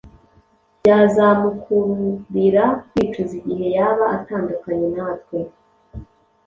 byazamukururira 0.79 2.63
kwicuza 2.89 3.33
igihe 3.41 3.65
yaba 3.75 4.05
atandukanye 4.17 4.87
nawe 4.95 5.35